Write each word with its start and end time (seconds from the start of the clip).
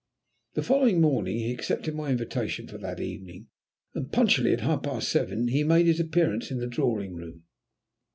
The 0.55 0.63
following 0.63 0.99
morning 0.99 1.37
he 1.37 1.53
accepted 1.53 1.93
my 1.93 2.09
invitation 2.09 2.67
for 2.67 2.79
that 2.79 2.99
evening, 2.99 3.49
and 3.93 4.11
punctually 4.11 4.51
at 4.51 4.61
half 4.61 4.81
past 4.81 5.09
seven 5.09 5.49
he 5.49 5.63
made 5.63 5.85
his 5.85 5.99
appearance 5.99 6.49
in 6.49 6.57
the 6.57 6.65
drawing 6.65 7.13
room. 7.13 7.43